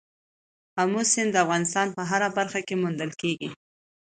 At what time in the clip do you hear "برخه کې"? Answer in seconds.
2.37-2.75